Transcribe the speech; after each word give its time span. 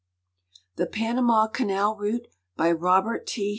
]THE 0.77 0.87
PANAMA 0.87 1.51
CANAL 1.53 1.95
ROUTE 1.95 2.25
B}" 2.57 2.71
Robert 2.71 3.27
T. 3.27 3.49